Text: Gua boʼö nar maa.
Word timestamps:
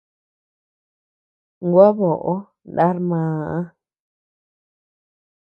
Gua 1.71 1.87
boʼö 1.97 2.35
nar 2.75 2.95
maa. 3.09 3.57